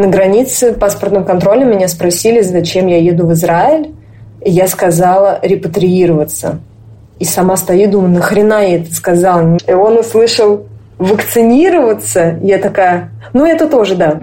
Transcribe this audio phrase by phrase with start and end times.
[0.00, 3.94] На границе паспортным контролем меня спросили, зачем я еду в Израиль.
[4.42, 6.60] И я сказала репатриироваться.
[7.18, 9.58] И сама стою, думаю, нахрена я это сказала?
[9.66, 10.64] И он услышал
[10.96, 12.38] вакцинироваться.
[12.42, 14.18] Я такая, ну это тоже, да.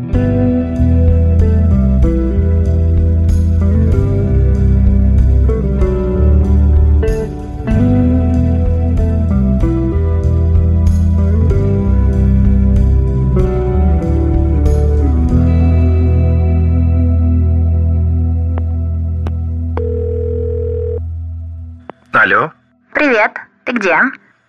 [23.17, 23.31] Привет.
[23.65, 23.95] Ты где?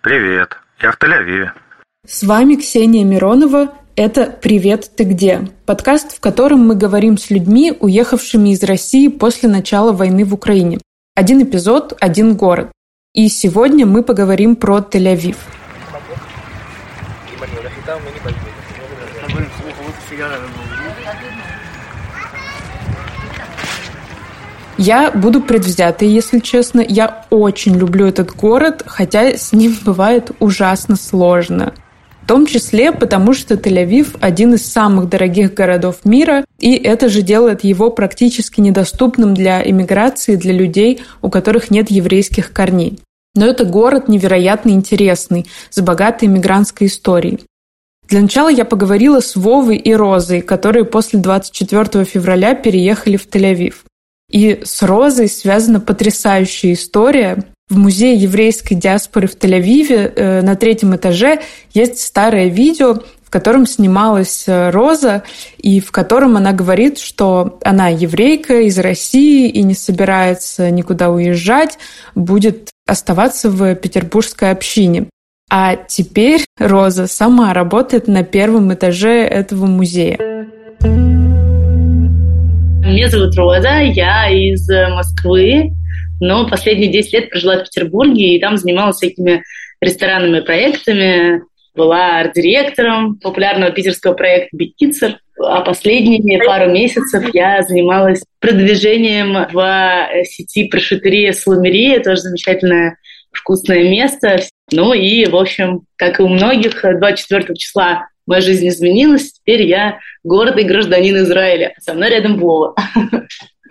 [0.03, 0.57] Привет.
[0.79, 1.53] Я в Тель-Авиве.
[2.05, 3.73] С вами Ксения Миронова.
[3.95, 9.49] Это «Привет, ты где?» Подкаст, в котором мы говорим с людьми, уехавшими из России после
[9.49, 10.77] начала войны в Украине.
[11.15, 12.71] Один эпизод, один город.
[13.15, 15.37] И сегодня мы поговорим про Тель-Авив.
[24.81, 26.79] Я буду предвзятой, если честно.
[26.79, 31.73] Я очень люблю этот город, хотя с ним бывает ужасно сложно.
[32.23, 37.23] В том числе потому, что Тель-Авив– один из самых дорогих городов мира, и это же
[37.23, 42.99] делает его практически недоступным для иммиграции, для людей, у которых нет еврейских корней.
[43.35, 47.41] Но это город невероятно интересный, с богатой иммигрантской историей.
[48.07, 53.73] Для начала я поговорила с Вовой и Розой, которые после 24 февраля переехали в Тель-Авив.
[54.29, 57.43] И с Розой связана потрясающая история.
[57.67, 61.41] В музее еврейской диаспоры в Тель-Авиве э, на третьем этаже
[61.73, 65.21] есть старое видео, в котором снималась э, Роза,
[65.57, 71.77] и в котором она говорит, что она еврейка из России и не собирается никуда уезжать,
[72.15, 75.09] будет оставаться в петербургской общине.
[75.51, 80.28] А теперь Роза сама работает на первом этаже этого музея.
[82.89, 85.73] Меня зовут Роза, я из Москвы,
[86.19, 89.43] но последние 10 лет прожила в Петербурге и там занималась всякими
[89.79, 91.43] ресторанными проектами,
[91.75, 100.63] была арт-директором популярного питерского проекта «Бикицер», а последние пару месяцев я занималась продвижением в сети
[100.63, 102.97] прошитерия Слумерия, тоже замечательное
[103.31, 104.39] вкусное место.
[104.71, 109.99] Ну и, в общем, как и у многих, 24 числа моя жизнь изменилась, теперь я
[110.23, 111.73] гордый гражданин Израиля.
[111.79, 112.75] Со мной рядом Вова.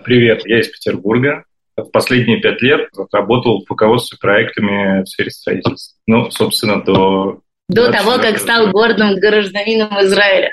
[0.05, 1.45] Привет, я из Петербурга.
[1.77, 5.97] В последние пять лет работал в руководстве проектами в сфере строительства.
[6.09, 7.41] Ну, собственно, до...
[7.69, 10.53] До того, как стал гордым гражданином Израиля.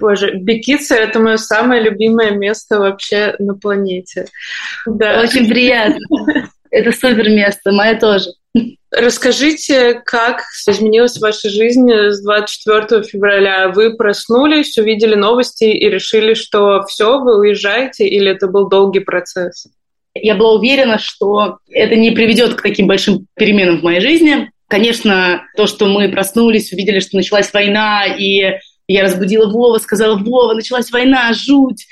[0.00, 4.26] Боже, Бекица– это мое самое любимое место вообще на планете.
[4.86, 5.20] Да.
[5.20, 5.98] Очень приятно.
[6.70, 8.30] Это супер место, мое тоже.
[8.90, 13.68] Расскажите, как изменилась ваша жизнь с 24 февраля?
[13.68, 19.68] Вы проснулись, увидели новости и решили, что все, вы уезжаете, или это был долгий процесс?
[20.14, 24.50] Я была уверена, что это не приведет к таким большим переменам в моей жизни.
[24.66, 28.58] Конечно, то, что мы проснулись, увидели, что началась война, и
[28.88, 31.86] я разбудила Вова, сказала, Вова, началась война, жуть,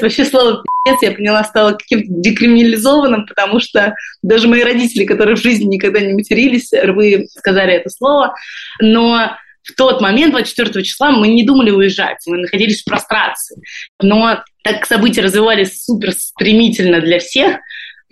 [0.00, 5.42] вообще слово пи***ц, я поняла, стало каким-то декриминализованным, потому что даже мои родители, которые в
[5.42, 8.34] жизни никогда не матерились, рвы сказали это слово.
[8.80, 13.56] Но в тот момент, 24 числа, мы не думали уезжать, мы находились в прострации.
[14.00, 17.58] Но так события развивались супер стремительно для всех,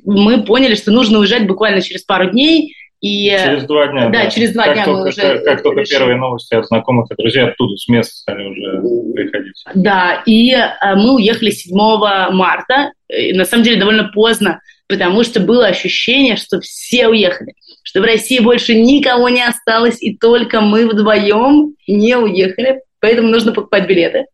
[0.05, 4.09] мы поняли, что нужно уезжать буквально через пару дней, и, через два дня.
[4.09, 4.31] Да, да.
[4.31, 5.21] через два как дня только, мы уже.
[5.21, 8.83] Как, как только первые новости от знакомых и друзей оттуда с места стали уже
[9.15, 9.65] приходить.
[9.75, 12.93] Да, и а, мы уехали 7 марта.
[13.09, 18.05] И, на самом деле довольно поздно, потому что было ощущение, что все уехали, что в
[18.05, 22.81] России больше никого не осталось, и только мы вдвоем не уехали.
[23.01, 24.25] Поэтому нужно покупать билеты.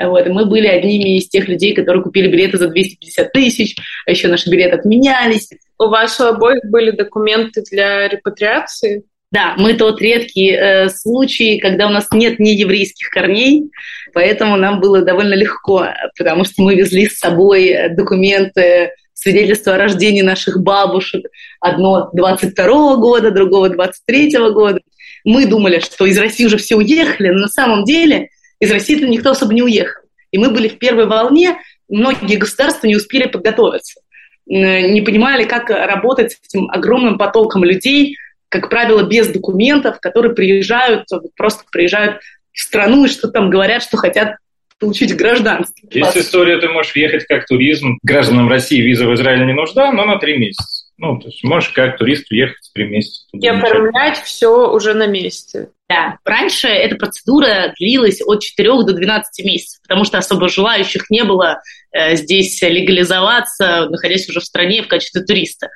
[0.00, 3.76] Вот, и мы были одними из тех людей, которые купили билеты за 250 тысяч,
[4.06, 5.50] а еще наши билеты отменялись.
[5.78, 9.02] У вас у обоих были документы для репатриации?
[9.30, 13.70] Да, мы тот редкий э, случай, когда у нас нет нееврейских корней,
[14.14, 20.22] поэтому нам было довольно легко, потому что мы везли с собой документы, свидетельства о рождении
[20.22, 21.26] наших бабушек.
[21.60, 24.80] Одно 22 года, другого 23 года.
[25.24, 29.30] Мы думали, что из России уже все уехали, но на самом деле из России-то никто
[29.30, 30.02] особо не уехал.
[30.30, 31.58] И мы были в первой волне,
[31.88, 34.00] многие государства не успели подготовиться
[34.48, 38.16] не понимали, как работать с этим огромным потоком людей,
[38.48, 41.06] как правило, без документов, которые приезжают,
[41.36, 42.20] просто приезжают
[42.52, 44.36] в страну и что там говорят, что хотят
[44.80, 45.86] получить гражданство.
[45.90, 47.98] Есть история, ты можешь въехать как туризм.
[48.02, 50.77] Гражданам России виза в Израиль не нужна, но на три месяца.
[50.98, 53.24] Ну, то есть можешь как турист уехать три месяца.
[53.32, 55.70] И оформлять все уже на месте.
[55.88, 61.24] Да, раньше эта процедура длилась от 4 до 12 месяцев, потому что особо желающих не
[61.24, 61.62] было
[61.92, 65.68] э, здесь легализоваться, находясь уже в стране в качестве туриста.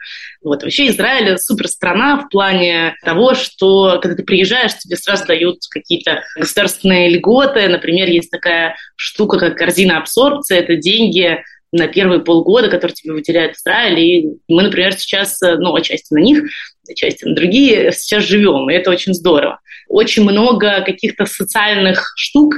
[0.43, 0.65] Вот.
[0.65, 6.23] Вообще Израиль супер страна в плане того, что когда ты приезжаешь, тебе сразу дают какие-то
[6.37, 7.69] государственные льготы.
[7.69, 10.59] Например, есть такая штука, как корзина абсорбции.
[10.59, 11.43] Это деньги
[11.73, 13.99] на первые полгода, которые тебе выделяют Израиль.
[13.99, 16.45] И мы, например, сейчас, э, ну, отчасти на них,
[16.89, 19.61] отчасти на другие, сейчас живем, и это очень здорово.
[19.89, 22.55] Очень много каких-то социальных штук,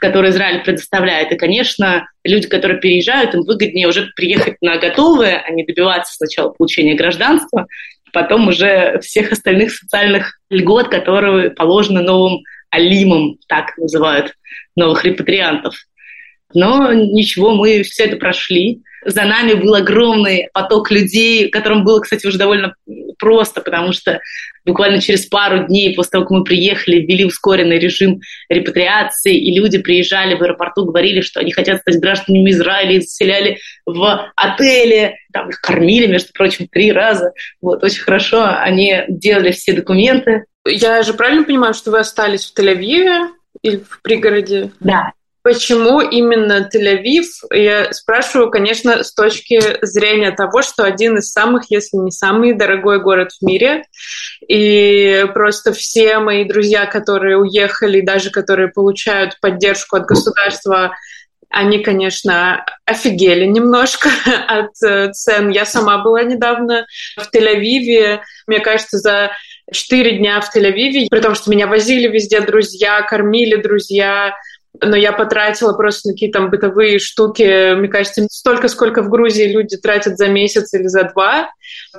[0.00, 1.32] которые Израиль предоставляет.
[1.32, 6.50] И, конечно, люди, которые переезжают, им выгоднее уже приехать на готовое, а не добиваться сначала
[6.50, 7.66] получения гражданства,
[8.12, 14.34] потом уже всех остальных социальных льгот, которые положены новым алимам, так называют
[14.76, 15.74] новых репатриантов.
[16.54, 18.82] Но ничего, мы все это прошли.
[19.04, 22.74] За нами был огромный поток людей, которым было, кстати, уже довольно
[23.18, 24.20] просто, потому что
[24.64, 29.78] буквально через пару дней после того, как мы приехали, ввели ускоренный режим репатриации, и люди
[29.78, 35.48] приезжали в аэропорту, говорили, что они хотят стать гражданами Израиля, и заселяли в отеле, там
[35.48, 37.32] их кормили, между прочим, три раза.
[37.60, 38.44] Вот, очень хорошо.
[38.44, 40.44] Они делали все документы.
[40.64, 43.28] Я же правильно понимаю, что вы остались в Тель-Авиве
[43.62, 44.70] или в пригороде?
[44.78, 47.24] Да, Почему именно Тель-Авив?
[47.50, 53.00] Я спрашиваю, конечно, с точки зрения того, что один из самых, если не самый дорогой
[53.00, 53.84] город в мире.
[54.46, 60.94] И просто все мои друзья, которые уехали, даже которые получают поддержку от государства,
[61.52, 64.10] они, конечно, офигели немножко
[64.48, 65.50] от э, цен.
[65.50, 66.86] Я сама была недавно
[67.16, 68.20] в Тель-Авиве.
[68.46, 69.32] Мне кажется, за
[69.72, 74.34] четыре дня в Тель-Авиве, при том, что меня возили везде друзья, кормили друзья,
[74.80, 79.76] но я потратила просто на какие-то бытовые штуки, мне кажется, столько, сколько в Грузии люди
[79.76, 81.50] тратят за месяц или за два.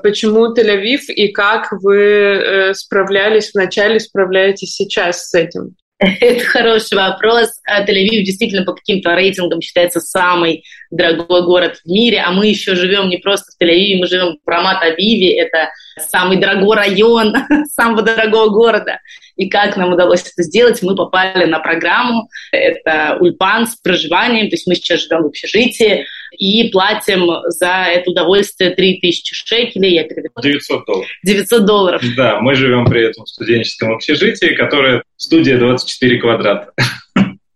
[0.01, 5.75] Почему Тель-Авив и как вы э, справлялись вначале, справляетесь сейчас с этим?
[5.99, 7.49] Это хороший вопрос.
[7.65, 12.75] А Тель-Авив действительно по каким-то рейтингам считается самый дорогой город в мире, а мы еще
[12.75, 17.33] живем не просто в Тель-Авиве, мы живем в Рамат-Авиве, это самый дорогой район
[17.71, 18.99] самого дорогого города.
[19.35, 20.81] И как нам удалось это сделать?
[20.83, 26.05] Мы попали на программу, это Ульпан с проживанием, то есть мы сейчас живем в общежитии
[26.37, 29.93] и платим за это удовольствие 3000 шекелей.
[29.95, 30.31] Я передаю.
[30.41, 31.07] 900 долларов.
[31.23, 32.01] 900 долларов.
[32.15, 36.71] Да, мы живем при этом в студенческом общежитии, которое студия 24 квадрата.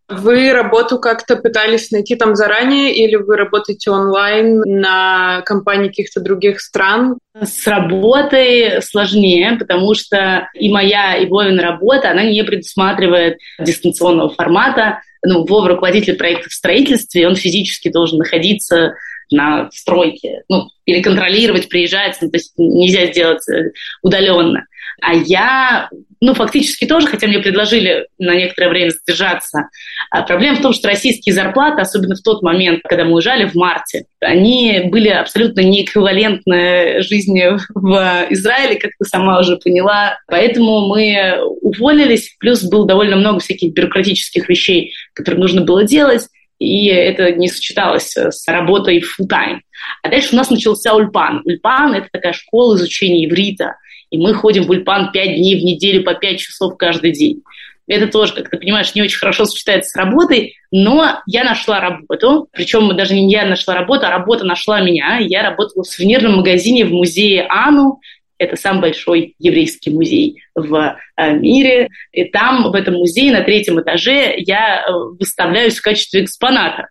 [0.10, 6.62] Вы работу как-то пытались найти там заранее или вы работаете онлайн на компании каких-то других
[6.62, 7.18] стран?
[7.42, 15.02] С работой сложнее, потому что и моя, и Вовина работа, она не предусматривает дистанционного формата.
[15.26, 18.94] Ну, Вова руководитель проекта в строительстве, он физически должен находиться
[19.30, 23.72] на стройке, ну, или контролировать, приезжать, ну, то есть нельзя сделать э,
[24.02, 24.66] удаленно.
[25.02, 25.90] А я,
[26.22, 29.70] ну, фактически тоже, хотя мне предложили на некоторое время задержаться.
[30.10, 33.54] А проблема в том, что российские зарплаты, особенно в тот момент, когда мы уезжали в
[33.56, 40.18] марте, они были абсолютно неэквивалентны жизни в Израиле, как ты сама уже поняла.
[40.28, 46.28] Поэтому мы уволились, плюс было довольно много всяких бюрократических вещей, которые нужно было делать
[46.60, 49.60] и это не сочеталось с работой full time.
[50.02, 51.44] А дальше у нас начался Ульпан.
[51.46, 53.76] Ульпан– это такая школа изучения иврита–
[54.10, 57.44] и мы ходим в Ульпан пять дней в неделю по пять часов каждый день.
[57.88, 62.50] Это тоже, как ты понимаешь, не очень хорошо сочетается с работой, но я нашла работу,
[62.52, 65.20] причем даже не я нашла работу, а работа нашла меня.
[65.20, 68.02] Я работала в сувенирном магазине в музее Ану,
[68.38, 71.90] это самый большой еврейский музей в э, мире.
[72.12, 76.90] И там, в этом музее, на третьем этаже, я э, выставляюсь в качестве экспоната,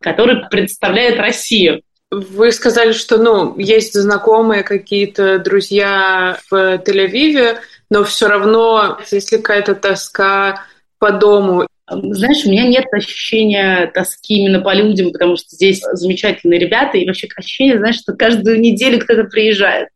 [0.00, 1.82] который представляет Россию.
[2.10, 7.56] Вы сказали, что ну, есть знакомые какие-то друзья в Тель-Авиве,
[7.90, 10.64] но все равно, если какая-то тоска
[10.98, 11.66] по дому.
[11.88, 17.06] Знаешь, у меня нет ощущения тоски именно по людям, потому что здесь замечательные ребята, и
[17.06, 19.88] вообще ощущение, знаешь, что каждую неделю кто-то приезжает.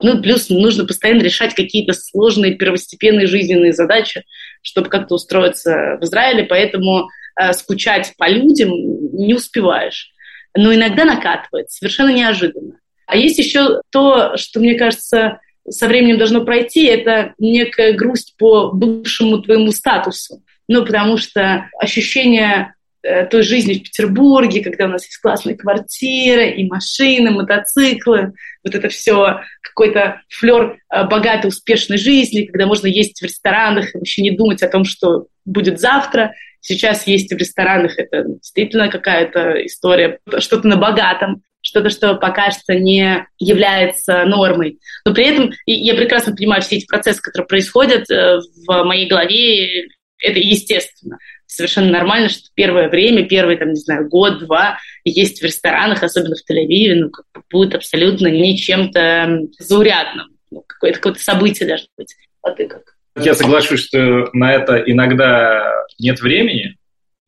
[0.00, 4.22] Ну, плюс нужно постоянно решать какие-то сложные первостепенные жизненные задачи,
[4.62, 7.08] чтобы как-то устроиться в Израиле, поэтому
[7.40, 10.12] э, скучать по людям не успеваешь
[10.56, 12.78] но иногда накатывает, совершенно неожиданно.
[13.06, 18.70] А есть еще то, что, мне кажется, со временем должно пройти, это некая грусть по
[18.70, 20.42] бывшему твоему статусу.
[20.68, 26.50] Ну, потому что ощущение э, той жизни в Петербурге, когда у нас есть классные квартиры
[26.50, 33.20] и машины, мотоциклы, вот это все какой-то флер э, богатой, успешной жизни, когда можно есть
[33.20, 36.34] в ресторанах и вообще не думать о том, что будет завтра.
[36.60, 42.74] Сейчас есть в ресторанах, это действительно какая-то история, что-то на богатом, что-то, что пока что
[42.74, 44.78] не является нормой.
[45.04, 49.88] Но при этом я прекрасно понимаю все эти процессы, которые происходят э, в моей голове,
[50.20, 51.18] это естественно.
[51.46, 56.50] Совершенно нормально, что первое время, первый, там, не знаю, год-два есть в ресторанах, особенно в
[56.50, 60.26] Тель-Авиве, ну, как бы будет абсолютно не чем-то заурядным.
[60.50, 62.14] Ну, какое-то, какое-то событие должно быть.
[62.42, 62.97] А ты как?
[63.20, 66.76] Я соглашусь, что на это иногда нет времени,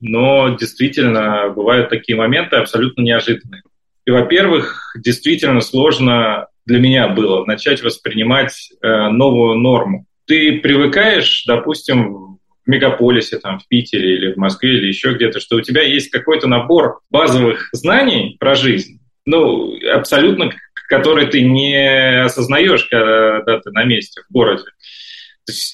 [0.01, 3.63] но действительно бывают такие моменты абсолютно неожиданные.
[4.07, 10.07] И, во-первых, действительно сложно для меня было начать воспринимать э, новую норму.
[10.27, 15.57] Ты привыкаешь, допустим, в мегаполисе, там, в Питере или в Москве или еще где-то, что
[15.57, 20.51] у тебя есть какой-то набор базовых знаний про жизнь, ну, абсолютно,
[20.89, 24.65] который ты не осознаешь, когда ты на месте в городе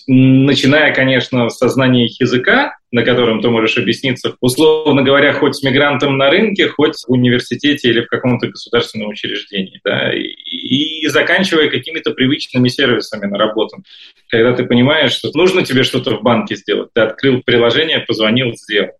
[0.06, 6.16] начиная, конечно, с знания языка, на котором ты можешь объясниться, условно говоря, хоть с мигрантом
[6.16, 12.12] на рынке, хоть в университете или в каком-то государственном учреждении, да, и, и заканчивая какими-то
[12.12, 13.82] привычными сервисами на работу.
[14.28, 18.92] Когда ты понимаешь, что нужно тебе что-то в банке сделать, ты открыл приложение, позвонил, сделал.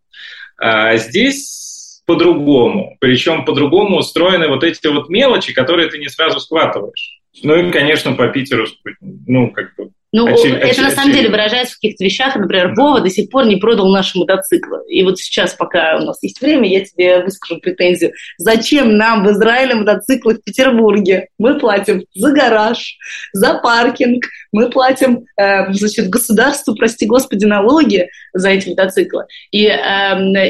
[0.58, 2.96] А здесь по-другому.
[3.00, 7.20] Причем по-другому устроены вот эти вот мелочи, которые ты не сразу схватываешь.
[7.42, 8.66] Ну и, конечно, по Питеру,
[9.00, 11.16] ну, как бы ну, очевид, это очевид, на самом очевид.
[11.16, 12.36] деле выражается в каких-то вещах.
[12.36, 14.80] Например, Вова до сих пор не продал наши мотоциклы.
[14.88, 18.12] И вот сейчас, пока у нас есть время, я тебе выскажу претензию.
[18.38, 21.28] Зачем нам в Израиле мотоциклы в Петербурге?
[21.38, 22.96] Мы платим за гараж,
[23.34, 29.24] за паркинг, мы платим, э, значит, государству, прости господи, налоги за эти мотоциклы.
[29.50, 29.74] И э,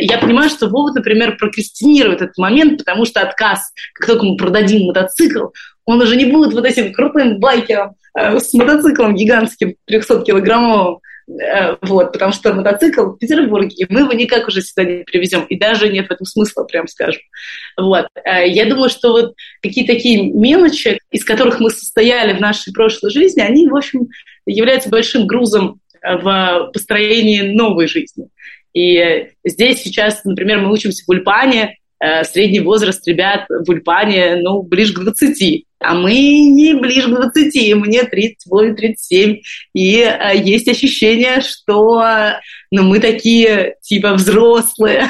[0.02, 4.86] я понимаю, что Вова, например, прокрастинирует этот момент, потому что отказ, как только мы продадим
[4.86, 5.46] мотоцикл,
[5.86, 12.32] он уже не будет вот этим крутым байкером с мотоциклом гигантским 300-килограммовым, э, вот, потому
[12.32, 16.10] что мотоцикл в Петербурге, мы его никак уже сюда не привезем, и даже нет в
[16.10, 17.20] этом смысла, прям скажем.
[17.76, 18.06] Вот.
[18.24, 23.10] Э, я думаю, что вот какие такие мелочи, из которых мы состояли в нашей прошлой
[23.10, 24.08] жизни, они, в общем,
[24.46, 28.28] являются большим грузом в построении новой жизни.
[28.72, 31.78] И здесь сейчас, например, мы учимся в Ульпане,
[32.24, 35.64] средний возраст ребят в Ульпане, ну, ближе к 20.
[35.78, 39.40] А мы не ближе к 20, мне 38-37.
[39.74, 42.02] И э, есть ощущение, что
[42.70, 45.08] ну, мы такие типа взрослые.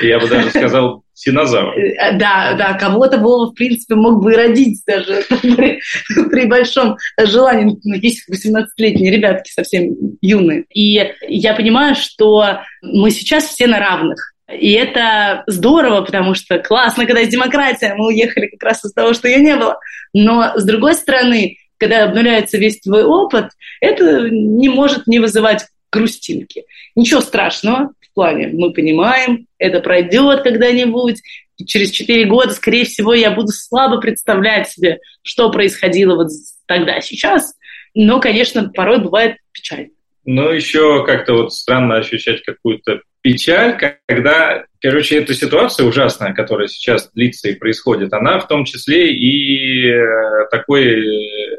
[0.00, 1.78] Я бы даже сказал, динозавр.
[1.78, 5.80] Э, да, да, кого-то Вова, в принципе, мог бы и родить даже при,
[6.30, 7.76] при большом желании.
[7.84, 10.64] Ну, есть 18-летние ребятки совсем юные.
[10.72, 14.32] И я понимаю, что мы сейчас все на равных.
[14.52, 19.12] И это здорово, потому что классно, когда есть демократия, мы уехали как раз из того,
[19.12, 19.78] что ее не было.
[20.12, 23.50] Но, с другой стороны, когда обнуляется весь твой опыт,
[23.80, 26.64] это не может не вызывать грустинки.
[26.94, 31.20] Ничего страшного в плане, мы понимаем, это пройдет когда-нибудь,
[31.64, 36.28] через четыре года, скорее всего, я буду слабо представлять себе, что происходило вот
[36.66, 37.54] тогда, сейчас.
[37.94, 39.88] Но, конечно, порой бывает печально.
[40.24, 47.10] Ну, еще как-то вот странно ощущать какую-то печаль, когда, короче, эта ситуация ужасная, которая сейчас
[47.12, 51.58] длится и происходит, она в том числе и э, такой э,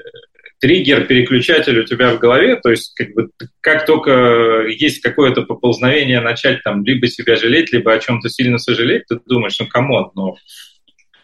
[0.61, 6.21] триггер, переключатель у тебя в голове, то есть как бы как только есть какое-то поползновение
[6.21, 10.11] начать там либо себя жалеть, либо о чем-то сильно сожалеть, ты думаешь, ну come on,
[10.15, 10.37] ну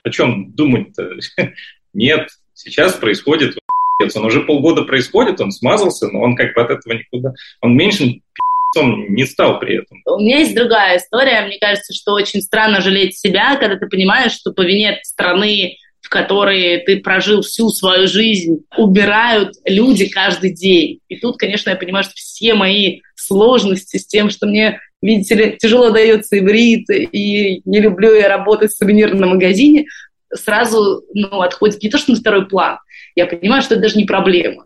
[0.04, 1.10] о чем думать-то?
[1.94, 3.56] Нет, сейчас происходит
[4.16, 8.22] он уже полгода происходит, он смазался, но он как бы от этого никуда, он меньше
[8.76, 10.02] он не стал при этом.
[10.06, 11.46] У меня есть другая история.
[11.46, 16.10] Мне кажется, что очень странно жалеть себя, когда ты понимаешь, что по вине страны, в
[16.10, 21.00] которой ты прожил всю свою жизнь, убирают люди каждый день.
[21.08, 25.58] И тут, конечно, я понимаю, что все мои сложности с тем, что мне, видите ли,
[25.58, 29.86] тяжело дается иврит, и не люблю я работать в сувенирном магазине,
[30.34, 32.80] сразу ну, отходит не то, что на второй план.
[33.16, 34.66] Я понимаю, что это даже не проблема.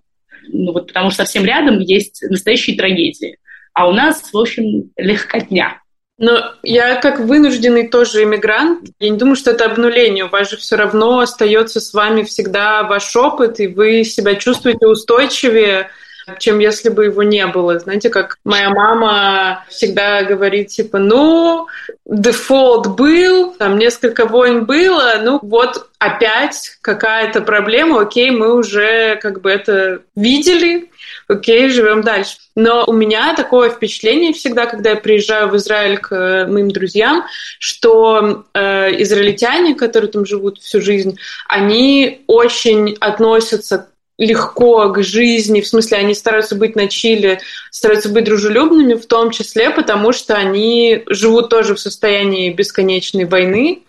[0.50, 3.38] Ну, вот потому что совсем рядом есть настоящие трагедии
[3.78, 5.84] а у нас, в общем, легкотня.
[6.18, 10.26] Но я как вынужденный тоже иммигрант, я не думаю, что это обнуление.
[10.26, 14.88] У вас же все равно остается с вами всегда ваш опыт, и вы себя чувствуете
[14.88, 15.92] устойчивее,
[16.40, 17.80] чем если бы его не было.
[17.80, 21.68] Знаете, как моя мама всегда говорит, типа, ну,
[22.06, 29.42] дефолт был, там несколько войн было, ну вот опять какая-то проблема, окей, мы уже как
[29.42, 30.90] бы это видели,
[31.28, 32.38] окей, живем дальше.
[32.56, 37.26] Но у меня такое впечатление всегда, когда я приезжаю в Израиль к э, моим друзьям,
[37.60, 41.18] что э, израильтяне, которые там живут всю жизнь,
[41.48, 47.40] они очень относятся легко к жизни, в смысле они стараются быть на чили,
[47.72, 53.84] стараются быть дружелюбными, в том числе потому, что они живут тоже в состоянии бесконечной войны,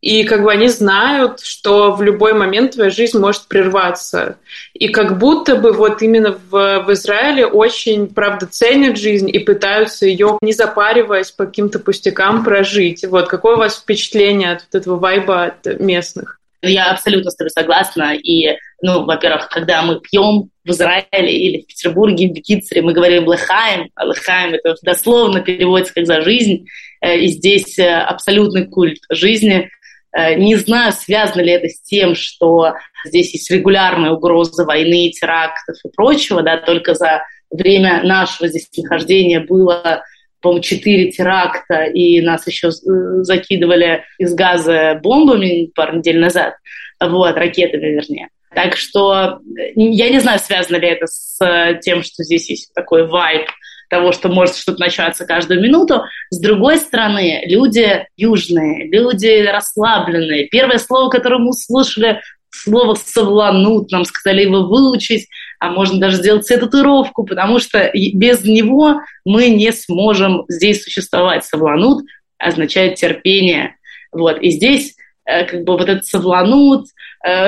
[0.00, 4.36] и как бы они знают, что в любой момент твоя жизнь может прерваться.
[4.74, 10.06] И как будто бы вот именно в, в Израиле очень, правда, ценят жизнь и пытаются
[10.06, 13.04] ее, не запариваясь по каким-то пустякам, прожить.
[13.04, 16.38] Вот какое у вас впечатление от вот этого вайба от местных?
[16.62, 18.14] Я абсолютно с тобой согласна.
[18.14, 23.30] И, ну, во-первых, когда мы пьем в Израиле или в Петербурге, в Бекицере, мы говорим
[23.30, 26.66] «лехаем», а «лехаем»— это дословно переводится как «за жизнь»,
[27.00, 29.70] э, и здесь э, абсолютный культ жизни.
[30.14, 32.74] Э, не знаю, связано ли это с тем, что
[33.06, 39.40] здесь есть регулярная угроза войны, терактов и прочего, да, только за время нашего здесь нахождения
[39.40, 40.02] было
[40.42, 46.54] по-моему, четыре теракта, и нас еще закидывали из газа бомбами пару недель назад,
[47.00, 48.28] вот, ракетами, вернее.
[48.56, 49.40] Так что
[49.74, 51.38] я не знаю, связано ли это с
[51.82, 53.46] тем, что здесь есть такой вайб
[53.90, 56.04] того, что может что-то начаться каждую минуту.
[56.30, 60.46] С другой стороны, люди южные, люди расслабленные.
[60.46, 65.28] Первое слово, которое мы услышали, слово «совланут», нам сказали его выучить,
[65.60, 71.44] а можно даже сделать себе татуировку, потому что без него мы не сможем здесь существовать.
[71.44, 72.06] «Совланут»
[72.38, 73.76] означает терпение.
[74.12, 74.40] Вот.
[74.40, 74.96] И здесь
[75.26, 76.95] э, как бы вот этот «совланут», э,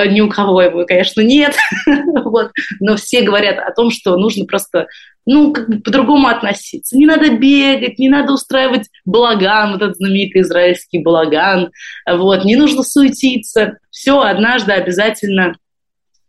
[0.07, 1.55] ни у кого его, конечно, нет,
[2.25, 2.51] вот.
[2.79, 4.87] но все говорят о том, что нужно просто
[5.25, 6.97] ну, как бы по-другому относиться.
[6.97, 11.69] Не надо бегать, не надо устраивать балаган, вот этот знаменитый израильский балаган,
[12.09, 13.77] вот, не нужно суетиться.
[13.91, 15.55] Все однажды обязательно,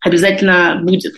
[0.01, 1.15] обязательно будет.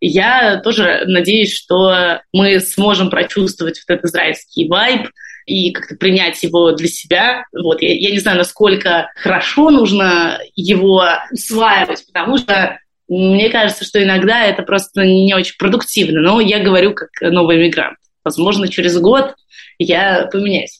[0.00, 5.08] Я тоже надеюсь, что мы сможем прочувствовать вот этот израильский вайб,
[5.48, 7.44] и как-то принять его для себя.
[7.52, 7.80] Вот.
[7.82, 12.78] Я, я не знаю, насколько хорошо нужно его усваивать, потому что
[13.08, 17.96] мне кажется, что иногда это просто не очень продуктивно, но я говорю как новый мигрант.
[18.22, 19.34] Возможно, через год
[19.78, 20.78] я поменяюсь.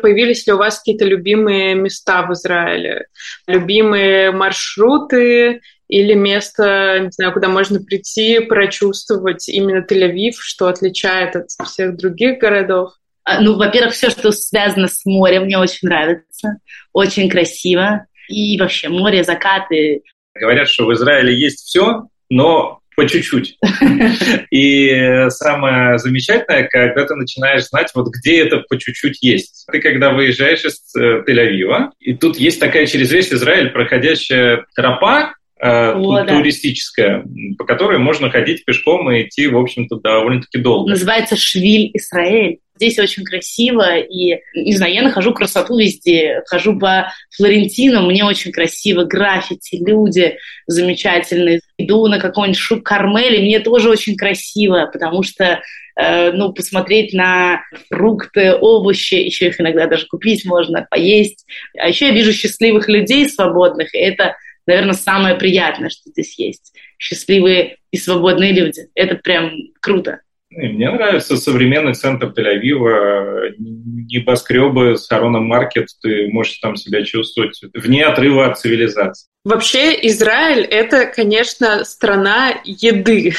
[0.00, 3.06] Появились ли у вас какие-то любимые места в Израиле?
[3.46, 11.50] Любимые маршруты или место, не знаю, куда можно прийти, прочувствовать именно Тель-Авив, что отличает от
[11.50, 12.92] всех других городов?
[13.30, 16.58] А, ну, во-первых, все, что связано с морем, мне очень нравится.
[16.92, 18.06] Очень красиво.
[18.28, 20.02] И вообще море, закаты,
[20.34, 23.58] Говорят, что в Израиле есть все, но по чуть-чуть.
[24.50, 29.66] И самое замечательное, когда ты начинаешь знать, вот где это по чуть-чуть есть.
[29.70, 35.34] Ты когда выезжаешь из э, Тель-Авива, и тут есть такая через весь Израиль проходящая тропа,
[35.60, 37.30] э, О, туристическая, да.
[37.58, 40.90] по которой можно ходить пешком и идти, в общем-то, довольно-таки долго.
[40.90, 42.58] Называется Швиль Израиль.
[42.76, 46.42] Здесь очень красиво, и, не знаю, я нахожу красоту везде.
[46.46, 51.60] Хожу по Флорентину, мне очень красиво, граффити, люди замечательные.
[51.76, 55.60] Иду на какой-нибудь шук Кармели, мне тоже очень красиво, потому что
[56.00, 61.44] э, ну, посмотреть на фрукты, овощи, еще их иногда даже купить можно, поесть.
[61.78, 64.36] А еще я вижу счастливых людей свободных, и это,
[64.70, 66.72] наверное, самое приятное, что здесь есть.
[66.98, 68.88] Счастливые и свободные люди.
[68.94, 70.20] Это прям круто.
[70.50, 77.60] И мне нравится современный центр Тель-Авива, небоскребы с Хароном Маркет, ты можешь там себя чувствовать
[77.72, 79.28] вне отрыва от цивилизации.
[79.44, 83.32] Вообще Израиль— это, конечно, страна еды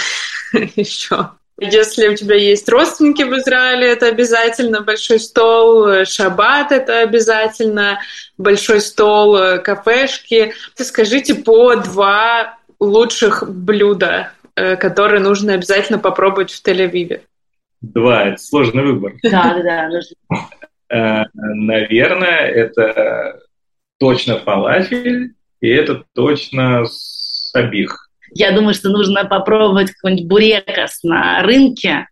[0.75, 1.31] еще.
[1.63, 7.99] Если у тебя есть родственники в Израиле, это обязательно большой стол, шаббат— это обязательно
[8.37, 10.53] большой стол, кафешки.
[10.75, 17.21] Скажите по два лучших блюда Э, которые нужно обязательно попробовать в Тель-Авиве?
[17.81, 18.25] Два.
[18.25, 19.13] Это сложный выбор.
[19.23, 20.47] Да, да, да.
[20.89, 23.39] Э, наверное, это
[23.97, 28.09] точно фалафель, и это точно сабих.
[28.33, 32.07] Я думаю, что нужно попробовать какой-нибудь бурекос на рынке.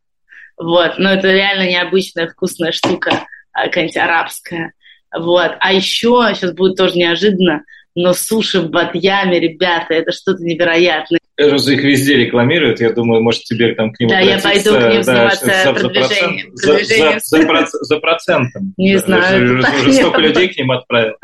[0.57, 0.97] Вот.
[0.97, 4.73] Но это реально необычная вкусная штука, а, какая-нибудь арабская.
[5.17, 5.51] Вот.
[5.59, 7.63] А еще, сейчас будет тоже неожиданно,
[7.95, 11.19] но суши в Батьяме, ребята, это что-то невероятное.
[11.39, 14.89] Же их везде рекламируют, я думаю, может, тебе там к ним Да, я пойду к
[14.89, 16.51] ним заниматься да, продвижением.
[16.53, 17.19] За, продвижением.
[17.23, 18.73] За, за, за, за процентом.
[18.77, 19.43] Не да, знаю.
[19.43, 21.15] Уже, уже столько людей к ним отправил.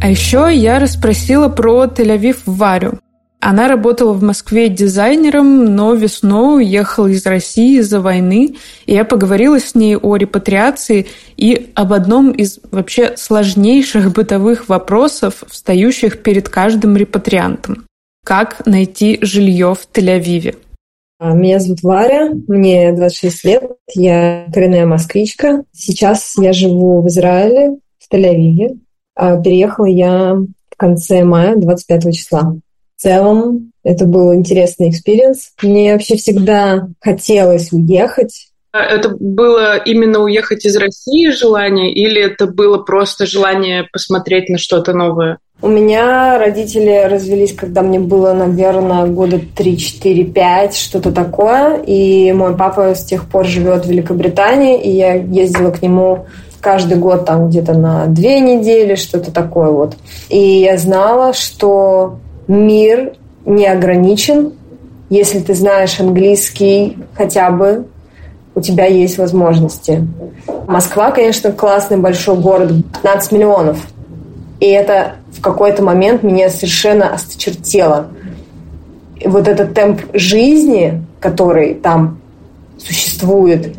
[0.00, 3.00] А еще я расспросила про Тель-Авив Варю.
[3.40, 8.56] Она работала в Москве дизайнером, но весной уехала из России из-за войны,
[8.86, 11.06] и я поговорила с ней о репатриации
[11.36, 17.86] и об одном из вообще сложнейших бытовых вопросов, встающих перед каждым репатриантом.
[18.24, 20.56] Как найти жилье в Тель-Авиве?
[21.20, 25.64] Меня зовут Варя, мне 26 лет, я коренная москвичка.
[25.72, 28.78] Сейчас я живу в Израиле, в Тель-Авиве.
[29.18, 32.54] А, переехала я в конце мая, 25 числа.
[32.96, 35.50] В целом, это был интересный experience.
[35.60, 38.48] Мне вообще всегда хотелось уехать.
[38.72, 44.92] Это было именно уехать из России желание, или это было просто желание посмотреть на что-то
[44.92, 45.38] новое?
[45.60, 51.82] У меня родители развелись, когда мне было, наверное, года 3-4-5, что-то такое.
[51.82, 56.26] И мой папа с тех пор живет в Великобритании, и я ездила к нему
[56.60, 59.96] каждый год там где-то на две недели, что-то такое вот.
[60.28, 63.12] И я знала, что мир
[63.44, 64.52] не ограничен.
[65.10, 67.86] Если ты знаешь английский хотя бы,
[68.54, 70.06] у тебя есть возможности.
[70.66, 73.78] Москва, конечно, классный большой город, 15 миллионов.
[74.60, 78.08] И это в какой-то момент меня совершенно осточертело.
[79.20, 82.20] И вот этот темп жизни, который там
[82.78, 83.76] существует,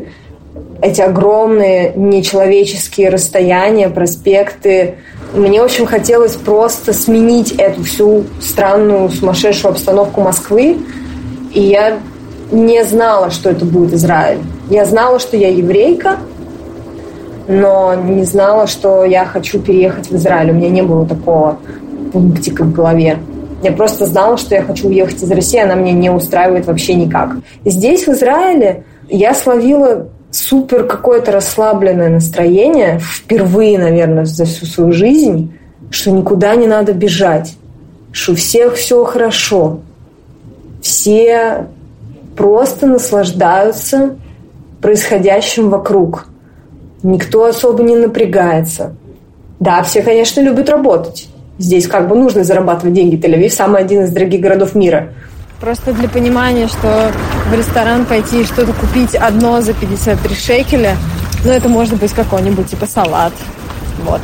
[0.81, 4.95] эти огромные нечеловеческие расстояния, проспекты.
[5.33, 10.77] Мне очень хотелось просто сменить эту всю странную, сумасшедшую обстановку Москвы.
[11.53, 11.99] И я
[12.51, 14.39] не знала, что это будет Израиль.
[14.69, 16.17] Я знала, что я еврейка,
[17.47, 20.51] но не знала, что я хочу переехать в Израиль.
[20.51, 21.59] У меня не было такого
[22.13, 23.17] пунктика в голове.
[23.61, 27.31] Я просто знала, что я хочу уехать из России, она меня не устраивает вообще никак.
[27.65, 35.53] Здесь, в Израиле, я словила супер какое-то расслабленное настроение впервые, наверное, за всю свою жизнь,
[35.89, 37.55] что никуда не надо бежать,
[38.11, 39.79] что у всех все хорошо.
[40.81, 41.67] Все
[42.37, 44.15] просто наслаждаются
[44.81, 46.27] происходящим вокруг.
[47.03, 48.95] Никто особо не напрягается.
[49.59, 51.27] Да, все, конечно, любят работать.
[51.57, 53.17] Здесь как бы нужно зарабатывать деньги.
[53.17, 55.13] Тель-Авив самый один из дорогих городов мира.
[55.59, 57.11] Просто для понимания, что
[57.49, 60.95] в ресторан пойти и что-то купить одно за 53 шекеля,
[61.43, 63.33] ну, это может быть какой-нибудь типа салат.
[64.05, 64.21] Вот.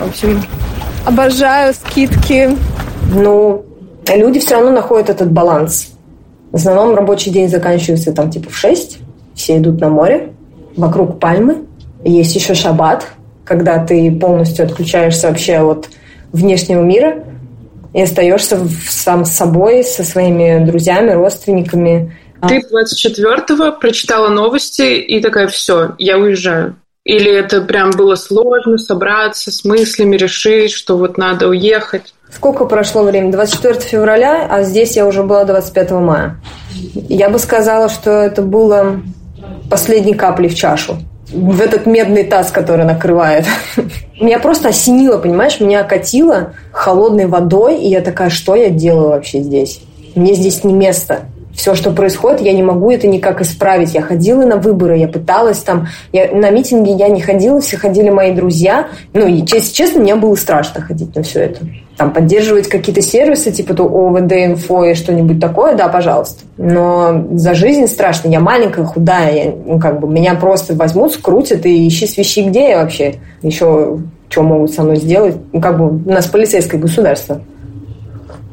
[0.00, 0.42] В общем,
[1.06, 2.50] обожаю скидки.
[3.12, 3.64] Ну,
[4.12, 5.92] люди все равно находят этот баланс.
[6.50, 8.98] В основном рабочий день заканчивается там типа в 6,
[9.34, 10.32] все идут на море,
[10.76, 11.58] вокруг пальмы.
[12.04, 13.06] Есть еще шаббат,
[13.44, 15.90] когда ты полностью отключаешься вообще от
[16.32, 17.22] внешнего мира–
[17.94, 22.14] и остаешься сам с собой, со своими друзьями, родственниками.
[22.46, 26.76] Ты 24-го прочитала новости и такая, все, я уезжаю.
[27.04, 32.14] Или это прям было сложно собраться с мыслями, решить, что вот надо уехать?
[32.30, 33.30] Сколько прошло времени?
[33.30, 36.40] 24 февраля, а здесь я уже была 25 мая.
[37.08, 39.00] Я бы сказала, что это было
[39.70, 40.98] последней каплей в чашу
[41.30, 43.46] в этот медный таз, который накрывает.
[44.20, 49.40] Меня просто осенило, понимаешь, меня окатило холодной водой, и я такая, что я делаю вообще
[49.40, 49.80] здесь?
[50.14, 51.22] Мне здесь не место.
[51.54, 53.94] Все, что происходит, я не могу это никак исправить.
[53.94, 55.88] Я ходила на выборы, я пыталась там...
[56.12, 58.88] Я, на митинги я не ходила, все ходили мои друзья.
[59.12, 61.60] Ну, и, честно, честно, мне было страшно ходить на все это
[61.96, 66.44] там, поддерживать какие-то сервисы, типа то ОВД, инфо и что-нибудь такое, да, пожалуйста.
[66.56, 68.28] Но за жизнь страшно.
[68.28, 72.70] Я маленькая, худая, я, ну, как бы меня просто возьмут, скрутят и ищи свищи, где
[72.70, 73.16] я вообще.
[73.42, 75.36] Еще что могут со мной сделать.
[75.52, 77.40] Ну, как бы у нас полицейское государство.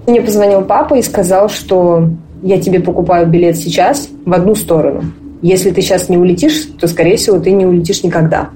[0.06, 2.10] Мне позвонил папа и сказал, что
[2.42, 5.04] я тебе покупаю билет сейчас в одну сторону.
[5.42, 8.50] Если ты сейчас не улетишь, то, скорее всего, ты не улетишь никогда.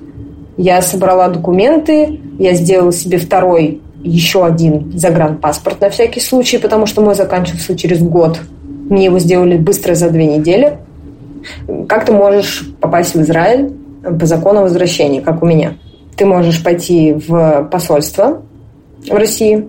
[0.58, 7.02] Я собрала документы, я сделала себе второй еще один загранпаспорт на всякий случай, потому что
[7.02, 8.40] мой заканчивался через год.
[8.90, 10.78] Мне его сделали быстро за две недели.
[11.88, 15.74] Как ты можешь попасть в Израиль по закону возвращения, как у меня?
[16.16, 18.42] Ты можешь пойти в посольство
[19.10, 19.68] в России,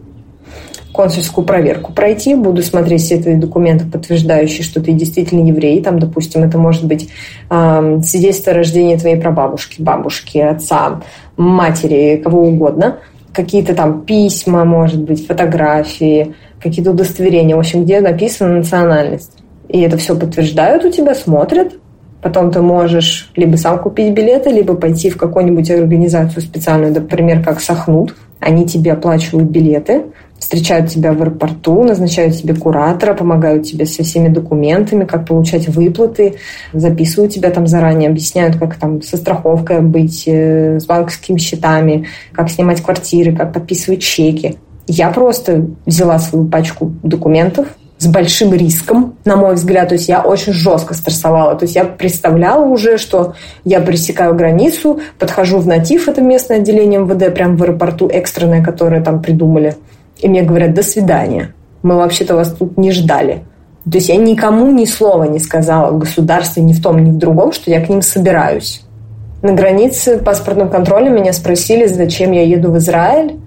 [0.97, 5.83] консульскую проверку пройти, буду смотреть все твои документы, подтверждающие, что ты действительно еврей.
[5.83, 7.09] Там, допустим, это может быть
[7.51, 11.03] э, свидетельство о рождении твоей прабабушки, бабушки, отца,
[11.37, 12.99] матери, кого угодно–
[13.37, 19.33] какие-то там письма, может быть, фотографии, какие-то удостоверения, в общем, где написана национальность.
[19.69, 21.75] И это все подтверждают у тебя, смотрят.
[22.23, 27.61] Потом ты можешь либо сам купить билеты, либо пойти в какую-нибудь организацию специальную, например, как
[27.61, 28.17] Сахнут.
[28.41, 30.05] Они тебе оплачивают билеты,
[30.39, 36.37] встречают тебя в аэропорту, назначают тебе куратора, помогают тебе со всеми документами, как получать выплаты,
[36.73, 42.51] записывают тебя там заранее, объясняют, как там со страховкой быть, э, с банковскими счетами, как
[42.51, 44.57] снимать квартиры, как подписывать чеки.
[44.87, 47.67] Я просто взяла свою пачку документов,
[47.99, 49.89] с большим риском, на мой взгляд.
[49.89, 51.55] То есть я очень жестко стрессовала.
[51.55, 57.01] То есть я представляла уже, что я пересекаю границу, подхожу в натив, это местное отделение
[57.01, 59.77] МВД, прямо в аэропорту экстренное, которое там придумали.
[60.19, 61.55] И мне говорят, до свидания.
[61.83, 63.45] Мы вообще-то вас тут не ждали.
[63.85, 67.19] То есть я никому ни слова не сказала в государстве, ни в том, ни в
[67.19, 68.83] другом, что я к ним собираюсь.
[69.43, 73.39] На границе паспортным контролем меня спросили, зачем я еду в Израиль.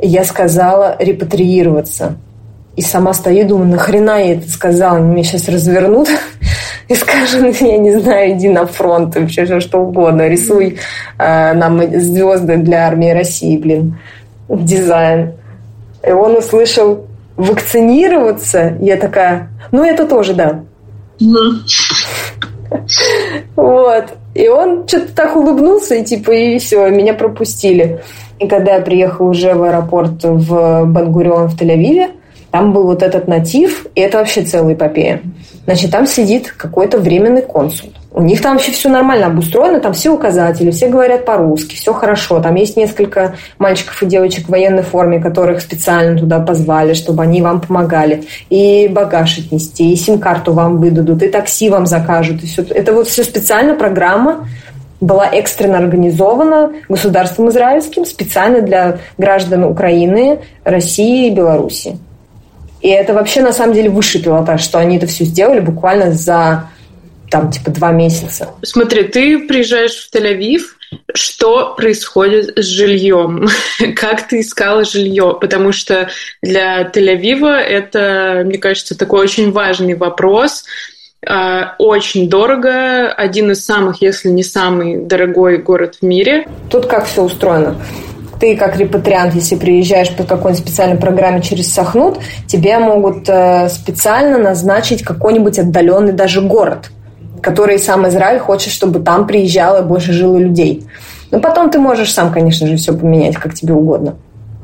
[0.00, 2.16] И я сказала репатриироваться.
[2.76, 4.98] И сама стою, думаю, нахрена я это сказала?
[4.98, 6.08] Они меня сейчас развернут
[6.88, 10.78] и скажем, я не знаю, иди на фронт, вообще что угодно, рисуй
[11.18, 13.98] э, нам звезды для армии России, блин,
[14.48, 15.32] дизайн.
[16.06, 17.06] И он услышал
[17.36, 20.64] вакцинироваться, я такая, ну это тоже, да.
[23.56, 24.04] Вот.
[24.34, 28.02] И он что-то так улыбнулся, и типа, и все, меня пропустили.
[28.38, 32.12] И когда я приехала уже в аэропорт в Бангурион в Тель-Авиве,
[32.50, 35.22] там был вот этот натив, и это вообще целая эпопея.
[35.64, 37.90] Значит, там сидит какой-то временный консул.
[38.10, 42.40] У них там вообще все нормально обустроено, там все указатели, все говорят по-русски, все хорошо.
[42.40, 47.42] Там есть несколько мальчиков и девочек в военной форме, которых специально туда позвали, чтобы они
[47.42, 48.24] вам помогали.
[48.48, 52.42] И багаж отнести, и сим-карту вам выдадут, и такси вам закажут.
[52.42, 52.62] И все.
[52.62, 54.48] Это вот все специально программа
[55.00, 61.98] была экстренно организована государством израильским специально для граждан Украины, России и Беларуси.
[62.80, 66.64] И это вообще на самом деле высший пилотаж, что они это все сделали буквально за
[67.30, 68.50] там типа два месяца.
[68.62, 70.62] Смотри, ты приезжаешь в Тель-Авив,
[71.14, 73.48] что происходит с жильем?
[73.96, 75.36] как ты искала жилье?
[75.40, 76.08] Потому что
[76.42, 80.64] для Тель-Авива это, мне кажется, такой очень важный вопрос.
[81.26, 86.48] А, очень дорого, один из самых, если не самый дорогой город в мире.
[86.70, 87.76] Тут как все устроено?
[88.38, 94.38] ты как репатриант, если приезжаешь по какой-нибудь специальной программе через Сахнут, тебе могут э, специально
[94.38, 96.90] назначить какой-нибудь отдаленный даже город,
[97.40, 100.86] который сам Израиль хочет, чтобы там приезжало больше жило людей.
[101.30, 104.16] Но потом ты можешь сам, конечно же, все поменять, как тебе угодно.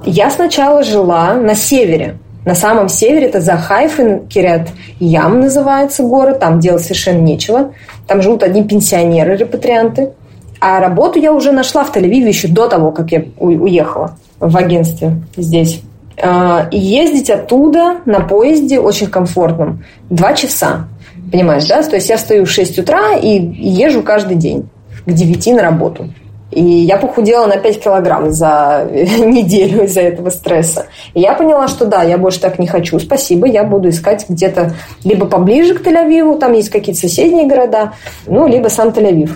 [0.05, 2.19] Я сначала жила на севере.
[2.45, 4.69] На самом севере это Захайфен, Кирят
[5.01, 6.41] Ям называется город.
[6.41, 7.73] Там делать совершенно нечего.
[8.07, 10.11] Там живут одни пенсионеры, репатрианты.
[10.61, 15.17] А работу я уже нашла в Тель-Авиве еще до того, как я уехала в агентстве
[15.37, 15.83] здесь.
[16.23, 19.85] А, и ездить оттуда на поезде очень комфортном.
[20.11, 20.87] Два часа.
[21.35, 21.83] Понимаешь, да?
[21.83, 24.69] То есть я стою в 6 утра и езжу каждый день
[25.05, 26.11] к 9 на работу.
[26.53, 30.87] И я похудела на 5 килограмм за неделю из-за этого стресса.
[31.13, 33.01] И я поняла, что да, я больше так не хочу.
[33.01, 37.95] Спасибо, я буду искать где-то либо поближе к Тель-Авиву, там есть какие-то соседние города,
[38.29, 39.33] ну, либо сам Тель-Авив.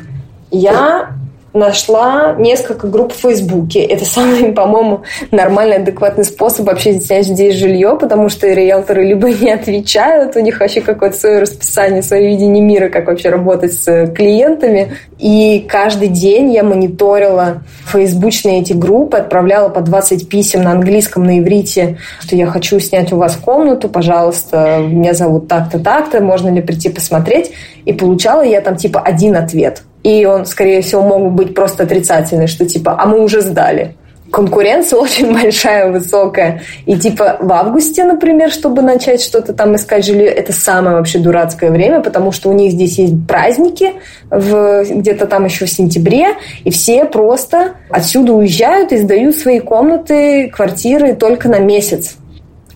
[0.53, 1.11] Я
[1.55, 3.81] нашла несколько групп в Фейсбуке.
[3.81, 9.51] Это самый, по-моему, нормальный, адекватный способ вообще снять здесь жилье, потому что риэлторы либо не
[9.51, 14.93] отвечают, у них вообще какое-то свое расписание, свое видение мира, как вообще работать с клиентами.
[15.19, 21.41] И каждый день я мониторила фейсбучные эти группы, отправляла по 20 писем на английском, на
[21.41, 26.61] иврите, что я хочу снять у вас комнату, пожалуйста, меня зовут так-то, так-то, можно ли
[26.61, 27.53] прийти посмотреть.
[27.85, 32.47] И получала я там типа один ответ– и он, скорее всего, мог быть просто отрицательный,
[32.47, 33.95] что типа, а мы уже сдали.
[34.31, 36.63] Конкуренция очень большая, высокая.
[36.87, 41.71] И типа в августе, например, чтобы начать что-то там искать жилье, это самое вообще дурацкое
[41.71, 43.95] время, потому что у них здесь есть праздники
[44.31, 46.35] в, где-то там еще в сентябре,
[46.65, 52.17] и все просто отсюда уезжают и сдают свои комнаты, квартиры только на месяц.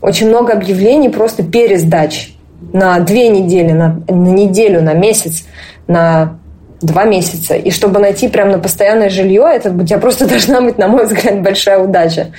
[0.01, 2.35] Очень много объявлений просто пересдач
[2.73, 5.45] на две недели, на, на неделю, на месяц,
[5.87, 6.39] на
[6.87, 7.55] два месяца.
[7.55, 11.07] И чтобы найти прям на постоянное жилье, это у тебя просто должна быть, на мой
[11.07, 12.33] взгляд, большая удача.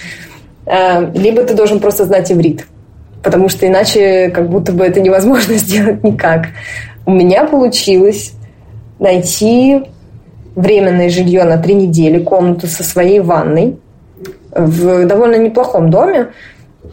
[0.65, 2.65] Э, либо ты должен просто знать иврит,
[3.21, 6.47] потому что иначе как будто бы это невозможно сделать никак.
[7.05, 8.33] У меня получилось
[8.99, 9.83] найти
[10.55, 13.77] временное жилье на три недели, комнату со своей ванной
[14.51, 16.29] в довольно неплохом доме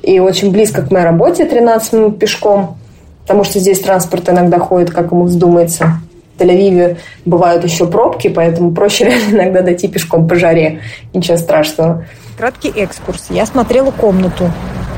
[0.03, 2.79] и очень близко к моей работе, 13 минут пешком,
[3.23, 6.01] потому что здесь транспорт иногда ходит, как ему вздумается.
[6.41, 10.81] Тель-Авиве бывают еще пробки, поэтому проще реально иногда дойти пешком по жаре.
[11.13, 12.05] Ничего страшного.
[12.37, 13.27] Краткий экскурс.
[13.31, 14.51] Я смотрела комнату.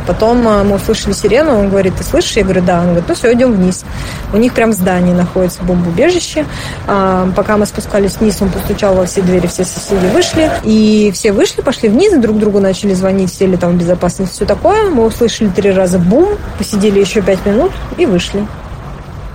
[0.06, 2.36] Потом э, мы услышали сирену, он говорит, ты слышишь?
[2.36, 2.80] Я говорю, да.
[2.80, 3.84] Он говорит, ну все, идем вниз.
[4.32, 6.44] У них прям в здании находится бомбоубежище.
[6.86, 10.50] А, пока мы спускались вниз, он постучал во все двери, все соседи вышли.
[10.64, 14.90] И все вышли, пошли вниз, друг другу начали звонить, сели там в безопасность, все такое.
[14.90, 18.46] Мы услышали три раза бум, посидели еще пять минут и вышли.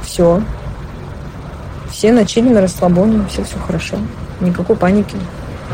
[0.04, 0.42] Все.
[1.98, 3.98] Все начали на расслабоне, все все хорошо,
[4.40, 5.16] никакой паники.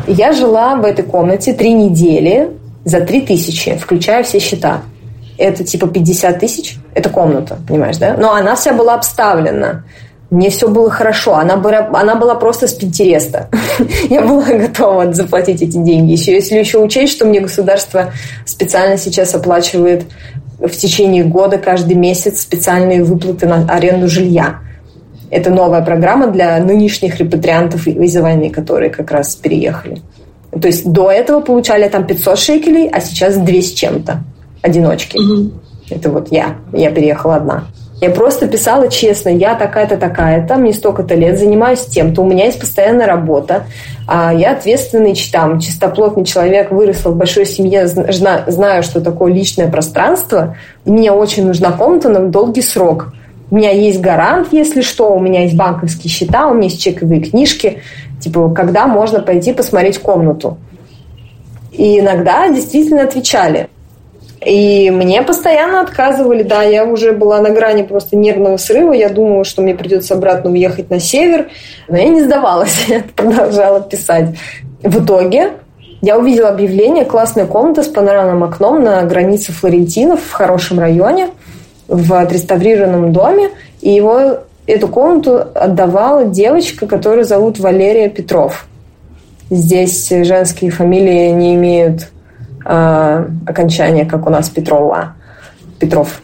[0.08, 2.50] Я жила в этой комнате три недели
[2.86, 4.84] за три тысячи, включая все счета.
[5.38, 8.16] Это типа 50 тысяч, это комната, понимаешь, да?
[8.18, 9.84] Но она вся была обставлена.
[10.30, 11.36] Мне все было хорошо.
[11.36, 13.50] Она была, она была просто с Пинтереста.
[14.10, 16.14] Я была готова заплатить эти деньги.
[16.14, 18.14] Еще, если еще учесть, что мне государство
[18.46, 20.06] специально сейчас оплачивает
[20.58, 24.62] в течение года каждый месяц специальные выплаты на аренду жилья.
[25.34, 30.00] Это новая программа для нынешних репатриантов из войны, которые как раз переехали.
[30.52, 34.24] То есть до этого получали там 500 шекелей, а сейчас 200 с чем-то.
[34.62, 35.18] Одиночки.
[35.18, 35.52] Угу.
[35.90, 36.58] Это вот я.
[36.72, 37.64] Я переехала одна.
[38.00, 42.60] Я просто писала честно, я такая-то, такая-то, мне столько-то лет, занимаюсь тем-то, у меня есть
[42.60, 43.64] постоянная работа,
[44.08, 50.58] а я ответственный, там, чистоплотный человек, выросла в большой семье, знаю, что такое личное пространство,
[50.86, 53.14] мне очень нужна комната на долгий срок.
[53.52, 57.22] У меня есть гарант, если что, у меня есть банковские счета, у меня есть чековые
[57.22, 57.82] книжки,
[58.20, 60.58] типа, когда можно пойти посмотреть комнату.
[61.72, 63.70] И иногда действительно отвечали.
[64.46, 69.46] И мне постоянно отказывали, да, я уже была на грани просто нервного срыва, я думала,
[69.46, 71.48] что мне придется обратно уехать на север,
[71.88, 74.36] но я не сдавалась, я продолжала писать.
[74.82, 75.52] В итоге
[76.02, 81.30] я увидела объявление «Классная комната с панорамным окном на границе Флорентинов в хорошем районе,
[81.88, 83.50] в отреставрированном доме».
[83.82, 88.66] И его, эту комнату отдавала девочка, которую зовут Валерия Петров.
[89.50, 92.10] Здесь женские фамилии не имеют
[92.66, 95.16] э, окончания, как у нас Петрова.
[95.80, 96.22] Петров.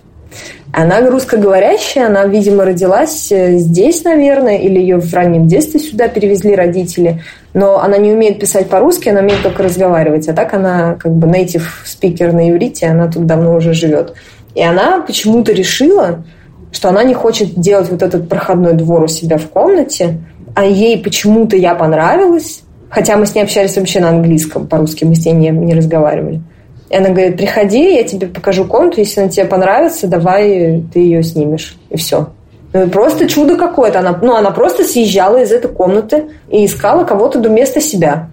[0.71, 6.55] Она русскоговорящая, она, видимо, родилась э, здесь, наверное, или ее в раннем детстве сюда перевезли
[6.55, 11.11] родители, но она не умеет писать по-русски, она умеет только разговаривать, а так она как
[11.11, 14.13] бы native спикер на иврите, она тут давно уже живет.
[14.55, 16.23] И она почему-то решила,
[16.71, 20.17] что она не хочет делать вот этот проходной двор у себя в комнате,
[20.55, 25.15] а ей почему-то я понравилась, Хотя мы с ней общались вообще на английском, по-русски мы
[25.15, 26.41] с ней не, не разговаривали.
[26.89, 31.21] И она говорит, приходи, я тебе покажу комнату, если она тебе понравится, давай ты ее
[31.21, 31.77] снимешь.
[31.91, 32.29] И все.
[32.73, 33.99] Ну, просто чудо какое-то.
[33.99, 38.29] Она, ну, она просто съезжала из этой комнаты и искала кого-то вместо себя.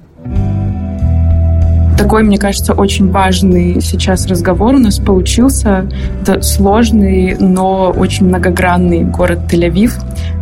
[1.97, 5.87] Такой, мне кажется, очень важный сейчас разговор у нас получился.
[6.23, 9.93] Это сложный, но очень многогранный город Тель-Авив,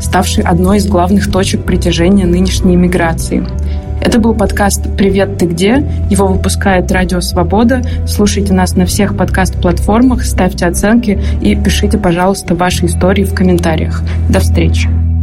[0.01, 3.47] ставший одной из главных точек притяжения нынешней иммиграции.
[4.03, 5.83] Это был подкаст «Привет, ты где?».
[6.11, 7.81] Его выпускает Радио Свобода.
[8.07, 14.03] Слушайте нас на всех подкаст-платформах, ставьте оценки и пишите, пожалуйста, ваши истории в комментариях.
[14.29, 15.14] До встречи!